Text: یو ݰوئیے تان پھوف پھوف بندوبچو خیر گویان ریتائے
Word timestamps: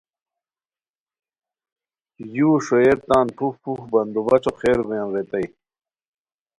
یو 2.33 2.49
ݰوئیے 2.65 2.93
تان 3.07 3.27
پھوف 3.37 3.55
پھوف 3.63 3.79
بندوبچو 3.91 4.51
خیر 4.59 4.77
گویان 4.87 5.07
ریتائے 5.13 5.47